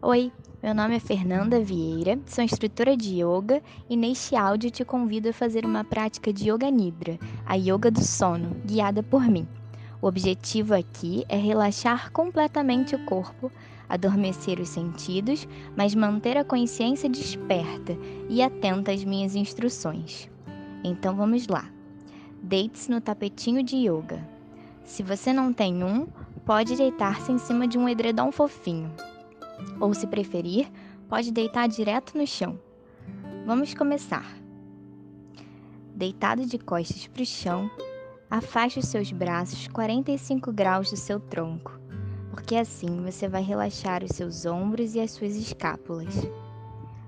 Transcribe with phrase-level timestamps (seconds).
[0.00, 0.30] Oi,
[0.62, 3.60] meu nome é Fernanda Vieira, sou instrutora de yoga
[3.90, 8.04] e neste áudio te convido a fazer uma prática de Yoga Nidra, a yoga do
[8.04, 9.44] sono, guiada por mim.
[10.00, 13.50] O objetivo aqui é relaxar completamente o corpo,
[13.88, 20.30] adormecer os sentidos, mas manter a consciência desperta e atenta às minhas instruções.
[20.84, 21.68] Então vamos lá.
[22.40, 24.24] Deite-se no tapetinho de yoga.
[24.84, 26.06] Se você não tem um,
[26.46, 28.92] pode deitar-se em cima de um edredom fofinho.
[29.80, 30.70] Ou, se preferir,
[31.08, 32.58] pode deitar direto no chão.
[33.46, 34.26] Vamos começar.
[35.94, 37.70] Deitado de costas para o chão,
[38.30, 41.78] afaste os seus braços 45 graus do seu tronco,
[42.30, 46.14] porque assim você vai relaxar os seus ombros e as suas escápulas.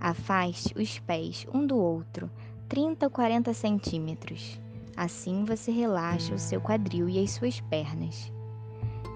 [0.00, 2.30] Afaste os pés um do outro
[2.68, 4.60] 30 ou 40 centímetros.
[4.96, 8.32] Assim você relaxa o seu quadril e as suas pernas.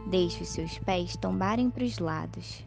[0.09, 2.65] Deixe os seus pés tombarem para os lados.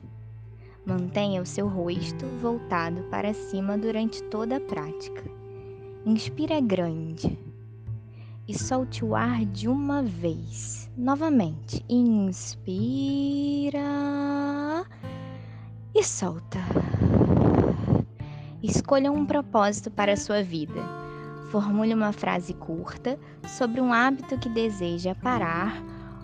[0.85, 5.23] Mantenha o seu rosto voltado para cima durante toda a prática.
[6.05, 7.39] Inspira grande
[8.47, 10.91] e solte o ar de uma vez.
[10.95, 13.79] Novamente, inspira
[15.93, 16.59] e solta.
[18.61, 21.05] Escolha um propósito para a sua vida
[21.55, 25.81] Formule uma frase curta sobre um hábito que deseja parar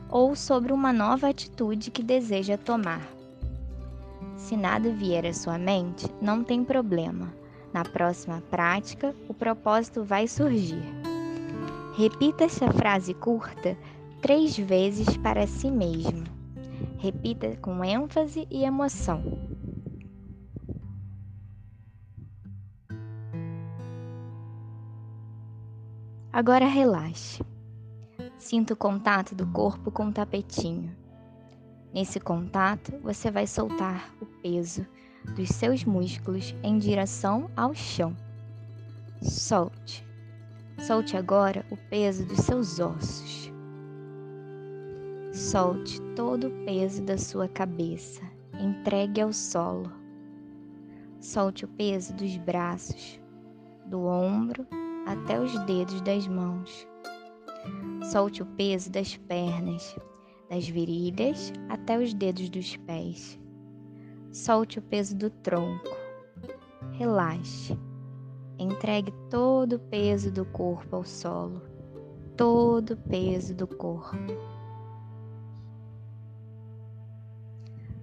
[0.10, 3.21] ou sobre uma nova atitude que deseja tomar.
[4.42, 7.34] Se nada vier à sua mente, não tem problema.
[7.72, 10.84] Na próxima prática, o propósito vai surgir.
[11.96, 13.78] Repita essa frase curta
[14.22, 16.24] três vezes para si mesmo.
[16.98, 19.24] Repita com ênfase e emoção.
[26.34, 27.44] Agora relaxe.
[28.38, 31.01] Sinta o contato do corpo com o tapetinho.
[31.94, 34.86] Nesse contato, você vai soltar o peso
[35.36, 38.16] dos seus músculos em direção ao chão.
[39.22, 40.06] Solte.
[40.80, 43.52] Solte agora o peso dos seus ossos.
[45.34, 48.22] Solte todo o peso da sua cabeça.
[48.60, 49.92] Entregue ao solo.
[51.20, 53.20] Solte o peso dos braços,
[53.86, 54.66] do ombro
[55.06, 56.88] até os dedos das mãos.
[58.12, 59.96] Solte o peso das pernas,
[60.52, 63.40] das virilhas até os dedos dos pés.
[64.34, 65.96] Solte o peso do tronco.
[66.92, 67.80] Relaxe.
[68.60, 71.62] Entregue todo o peso do corpo ao solo.
[72.36, 74.18] Todo o peso do corpo.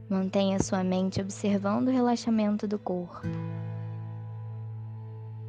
[0.08, 3.28] Mantenha sua mente observando o relaxamento do corpo.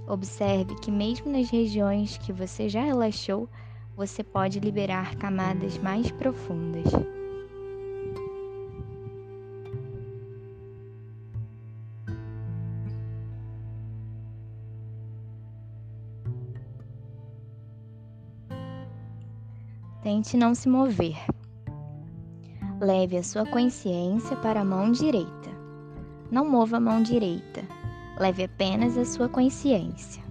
[0.05, 3.47] Observe que, mesmo nas regiões que você já relaxou,
[3.99, 6.85] você pode liberar camadas mais profundas.
[20.01, 21.17] Tente não se mover.
[22.79, 25.29] Leve a sua consciência para a mão direita.
[26.31, 27.67] Não mova a mão direita
[28.19, 30.21] Leve apenas a sua consciência.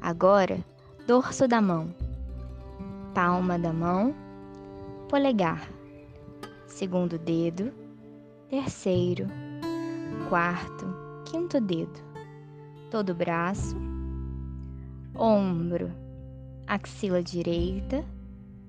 [0.00, 0.58] Agora,
[1.06, 1.94] dorso da mão,
[3.16, 4.14] palma da mão,
[5.08, 5.72] polegar,
[6.66, 7.72] segundo dedo,
[8.50, 9.26] terceiro,
[10.28, 10.84] quarto,
[11.24, 11.98] quinto dedo,
[12.90, 13.74] todo braço,
[15.14, 15.90] ombro,
[16.66, 18.04] axila direita,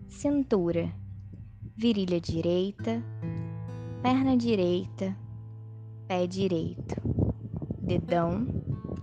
[0.08, 0.94] cintura,
[1.76, 3.04] virilha direita,
[4.02, 5.14] perna direita,
[6.08, 6.96] pé direito.
[7.82, 8.48] Dedão,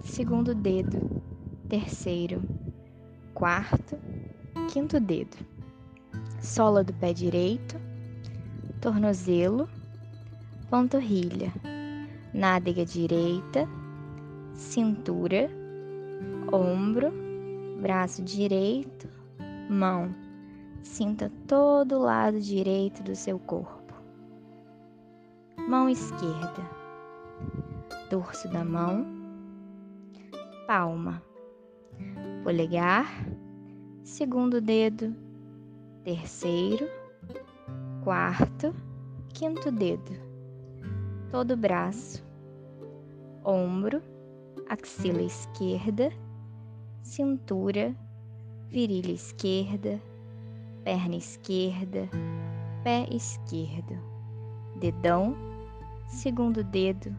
[0.05, 0.99] segundo dedo,
[1.69, 2.43] terceiro,
[3.35, 3.99] quarto,
[4.73, 5.37] quinto dedo,
[6.41, 7.77] sola do pé direito,
[8.81, 9.69] tornozelo,
[10.71, 11.53] panturrilha,
[12.33, 13.69] nádega direita,
[14.55, 15.51] cintura,
[16.53, 17.13] ombro,
[17.81, 19.09] braço direito,
[19.69, 20.15] mão.
[20.83, 23.95] Sinta todo o lado direito do seu corpo.
[25.69, 26.63] Mão esquerda.
[28.11, 29.07] Dorso da mão,
[30.67, 31.23] palma,
[32.43, 33.07] polegar,
[34.05, 35.17] segundo dedo,
[36.05, 36.87] terceiro,
[38.05, 38.75] quarto,
[39.31, 40.13] quinto dedo,
[41.31, 42.23] todo o braço,
[43.43, 44.03] ombro,
[44.69, 46.13] axila esquerda,
[47.03, 47.97] cintura,
[48.69, 49.99] virilha esquerda,
[50.85, 52.07] perna esquerda,
[52.85, 53.99] pé esquerdo,
[54.81, 55.35] dedão,
[56.09, 57.17] segundo dedo,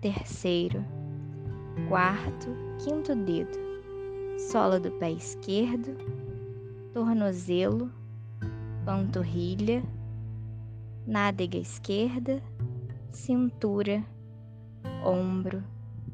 [0.00, 0.82] terceiro,
[1.90, 2.48] quarto,
[2.82, 3.69] quinto dedo,
[4.48, 5.96] sola do pé esquerdo,
[6.92, 7.90] tornozelo,
[8.84, 9.82] panturrilha,
[11.06, 12.42] nádega esquerda,
[13.12, 14.02] cintura,
[15.04, 15.62] ombro,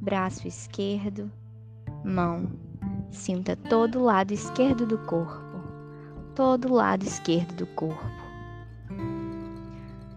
[0.00, 1.30] braço esquerdo,
[2.04, 2.50] mão.
[3.10, 5.62] Sinta todo o lado esquerdo do corpo,
[6.34, 8.26] todo o lado esquerdo do corpo.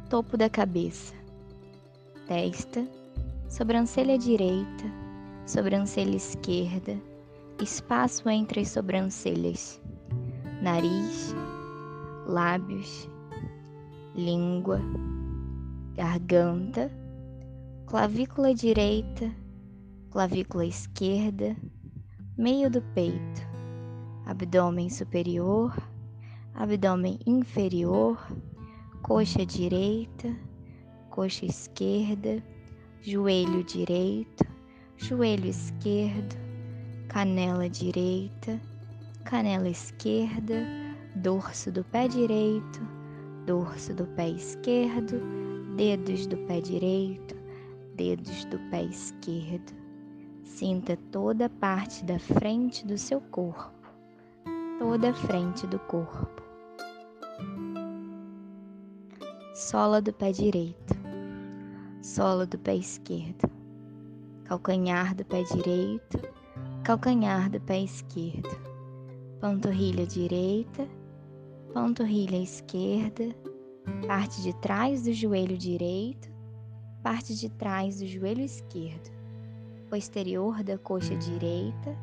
[0.10, 1.14] Topo da cabeça,
[2.28, 2.86] testa,
[3.48, 4.84] sobrancelha direita,
[5.46, 6.98] sobrancelha esquerda,
[7.62, 9.82] espaço entre as sobrancelhas,
[10.62, 11.36] nariz,
[12.26, 13.10] lábios,
[14.16, 14.80] língua,
[15.96, 16.92] garganta,
[17.86, 19.34] clavícula direita,
[20.12, 21.56] clavícula esquerda,
[22.38, 23.42] meio do peito,
[24.26, 25.76] abdômen superior,
[26.54, 28.18] abdômen inferior,
[29.02, 30.36] coxa direita,
[31.10, 32.44] coxa esquerda,
[33.02, 34.46] joelho direito,
[34.98, 36.49] joelho esquerdo,
[37.10, 38.62] canela direita,
[39.26, 40.64] canela esquerda,
[41.16, 42.80] dorso do pé direito,
[43.48, 45.20] dorso do pé esquerdo,
[45.76, 47.36] dedos do pé direito,
[47.96, 49.74] dedos do pé esquerdo.
[50.44, 53.74] Sinta toda a parte da frente do seu corpo,
[54.78, 56.44] toda a frente do corpo.
[59.56, 60.94] Sola do pé direito,
[62.04, 63.50] sola do pé esquerdo,
[64.46, 66.39] calcanhar do pé direito,
[66.84, 68.50] calcanhar do pé esquerdo,
[69.40, 70.88] panturrilha direita,
[71.74, 73.36] panturrilha esquerda,
[74.08, 76.30] parte de trás do joelho direito,
[77.04, 79.20] parte de trás do joelho esquerdo
[79.90, 81.98] posterior da coxa direita,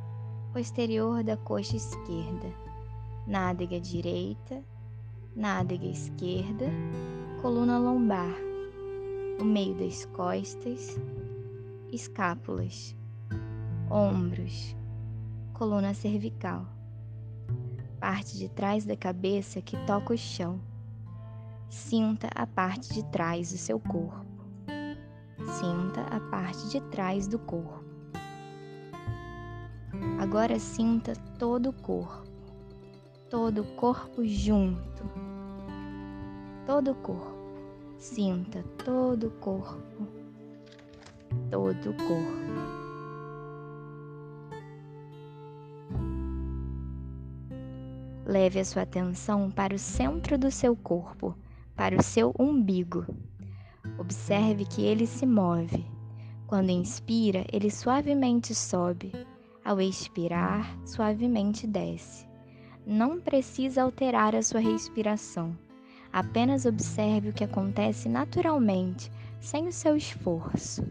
[0.53, 2.53] posterior da coxa esquerda,
[3.27, 4.63] nádega direita,
[5.37, 6.67] nádega esquerda,
[7.41, 8.35] coluna lombar,
[9.41, 10.99] o meio das costas,
[11.93, 12.97] escápulas,
[13.91, 14.77] ombros,
[15.53, 16.67] coluna cervical,
[18.01, 20.61] parte de trás da cabeça que toca o chão.
[21.69, 24.25] Sinta a parte de trás do seu corpo.
[25.59, 27.85] Sinta a parte de trás do corpo.
[30.19, 32.25] Agora sinta todo o corpo,
[33.31, 35.03] todo o corpo junto,
[36.67, 37.37] todo o corpo.
[37.99, 40.07] Sinta todo o corpo,
[41.51, 42.76] todo o corpo.
[48.29, 51.33] Leve a sua atenção para o centro do seu corpo,
[51.77, 53.07] para o seu umbigo.
[53.99, 55.87] Observe que ele se move.
[56.49, 59.13] Quando inspira, ele suavemente sobe.
[59.65, 62.27] Ao expirar, suavemente desce.
[62.85, 65.57] Não precisa alterar a sua respiração.
[66.13, 69.09] Apenas observe o que acontece naturalmente,
[69.39, 70.85] sem o seu esforço.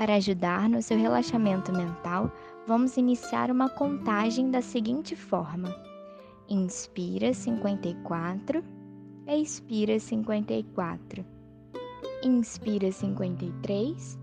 [0.00, 2.32] Para ajudar no seu relaxamento mental,
[2.66, 5.76] vamos iniciar uma contagem da seguinte forma:
[6.48, 8.64] inspira 54,
[9.26, 11.22] expira 54,
[12.22, 14.18] inspira 53,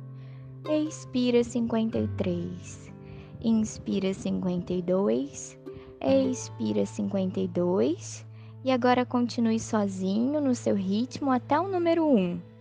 [0.68, 2.94] expira 53,
[3.40, 5.60] inspira 52,
[6.02, 8.26] expira 52
[8.66, 12.57] e agora continue sozinho no seu ritmo até o número 1.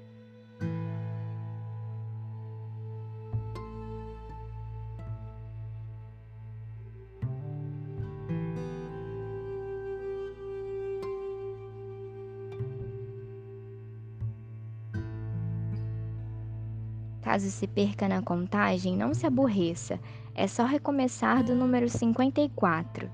[17.26, 19.99] Caso se perca na contagem, não se aborreça,
[20.33, 23.11] é só recomeçar do número 54.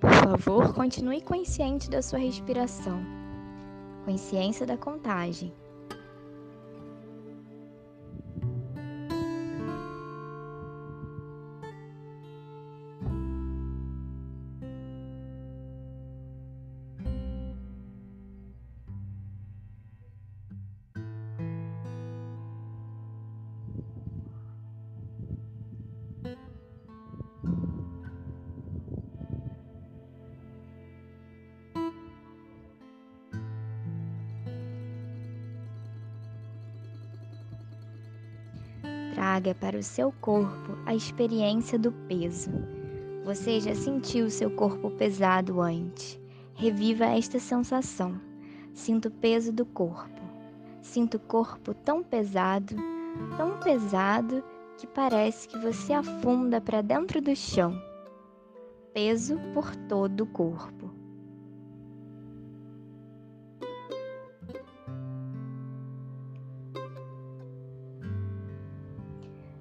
[0.00, 3.00] Por favor, continue consciente da sua respiração,
[4.04, 5.52] consciência da contagem.
[39.34, 42.52] Traga para o seu corpo a experiência do peso.
[43.24, 46.20] Você já sentiu seu corpo pesado antes.
[46.54, 48.14] Reviva esta sensação.
[48.72, 50.22] Sinta o peso do corpo.
[50.82, 52.76] Sinta o corpo tão pesado,
[53.36, 54.40] tão pesado
[54.78, 57.76] que parece que você afunda para dentro do chão.
[58.92, 61.03] peso por todo o corpo.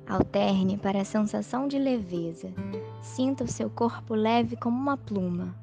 [0.07, 2.53] Alterne para a sensação de leveza.
[3.01, 5.55] Sinta o seu corpo leve como uma pluma.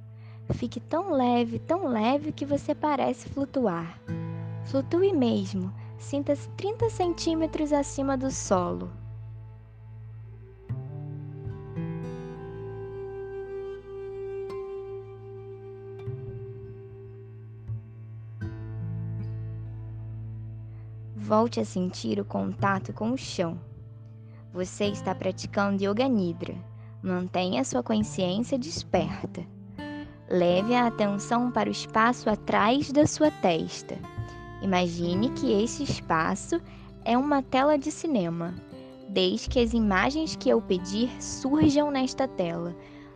[0.55, 4.01] Fique tão leve, tão leve que você parece flutuar.
[4.65, 8.91] Flutue mesmo, sinta-se 30 centímetros acima do solo.
[21.15, 23.57] Volte a sentir o contato com o chão.
[24.53, 26.57] Você está praticando Yoga Nidra.
[27.01, 29.47] Mantenha sua consciência desperta.
[30.29, 33.97] Leve a atenção para o espaço atrás da sua testa.
[34.61, 36.61] Imagine que esse espaço
[37.05, 38.53] é uma tela de cinema.
[39.09, 42.75] Deixe que as imagens que eu pedir surjam nesta tela.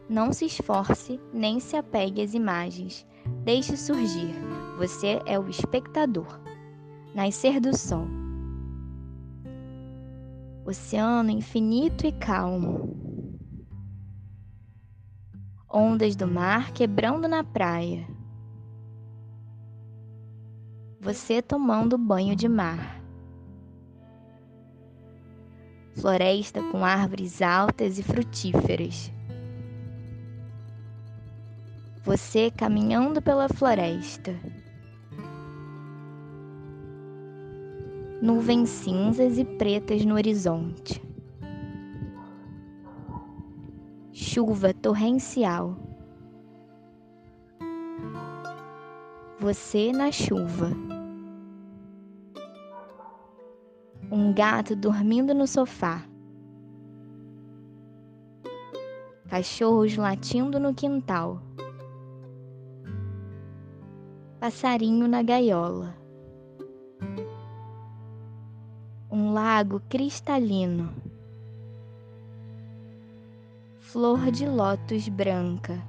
[0.08, 3.04] Não se esforce nem se apegue às imagens.
[3.42, 4.34] Deixe surgir.
[4.78, 6.38] Você é o espectador.
[7.12, 8.23] Nascer do sol
[10.66, 12.90] oceano infinito e calmo,
[15.68, 18.06] ondas do mar quebrando na praia,
[21.00, 23.02] você tomando banho de mar,
[25.94, 29.12] floresta com árvores altas e frutíferas.
[32.02, 34.34] Você caminhando pela floresta.
[38.24, 40.98] Nuvens cinzas e pretas no horizonte.
[44.10, 45.76] Chuva torrencial.
[49.38, 50.70] Você na chuva.
[54.10, 56.02] Um gato dormindo no sofá.
[59.28, 61.42] Cachorros latindo no quintal.
[64.40, 66.03] Passarinho na gaiola
[69.14, 70.92] um lago cristalino,
[73.78, 75.80] flor de lótus branca,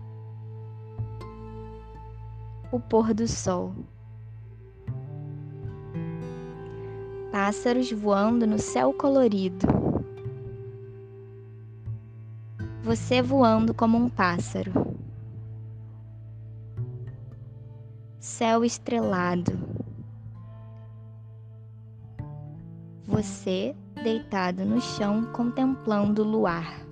[2.71, 3.73] o pôr do sol,
[7.31, 9.65] pássaros voando no céu colorido,
[12.83, 14.71] você voando como um pássaro,
[18.19, 19.74] céu estrelado
[23.07, 26.85] você deitado no chão contemplando o luar.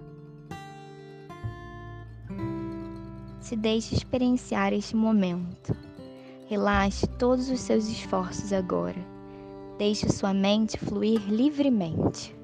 [3.40, 5.76] Se deixe experienciar este momento.
[6.48, 9.00] Relaxe todos os seus esforços agora.
[9.78, 12.36] Deixe sua mente fluir livremente.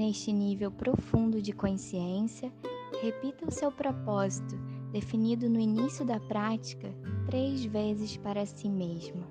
[0.00, 2.50] Neste nível profundo de consciência,
[3.02, 4.56] repita o seu propósito,
[4.90, 6.90] definido no início da prática,
[7.26, 9.26] três vezes para si mesmo.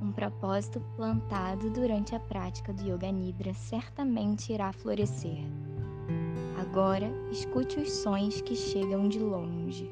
[0.00, 5.65] Um propósito plantado durante a prática do Yoga Nidra certamente irá florescer.
[6.68, 9.90] Agora, escute os sons que chegam de longe.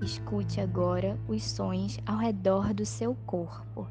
[0.00, 3.86] Escute agora os sons ao redor do seu corpo.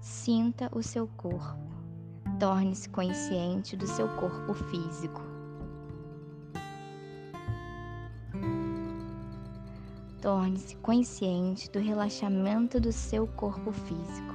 [0.00, 1.58] Sinta o seu corpo.
[2.38, 5.22] Torne-se consciente do seu corpo físico.
[10.20, 14.33] Torne-se consciente do relaxamento do seu corpo físico.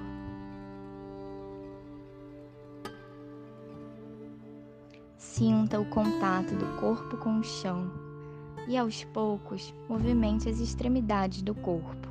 [5.40, 7.90] Sinta o contato do corpo com o chão
[8.68, 12.10] e aos poucos movimente as extremidades do corpo,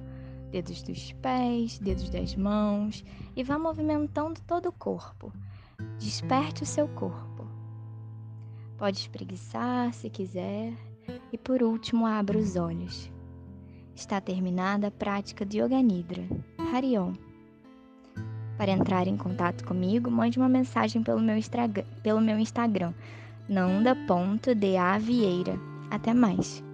[0.51, 3.05] dedos dos pés, dedos das mãos
[3.37, 5.31] e vá movimentando todo o corpo.
[5.99, 7.47] Desperte o seu corpo.
[8.79, 10.73] Pode espreguiçar se quiser
[11.31, 13.13] e por último abra os olhos.
[13.95, 16.27] Está terminada a prática de Yoga Nidra.
[16.73, 17.13] Harion.
[18.59, 21.39] Para entrar em contato comigo, mande uma mensagem pelo meu,
[22.03, 22.93] pelo meu Instagram,
[23.49, 25.57] nanda.davieira.
[25.91, 26.68] Até mais!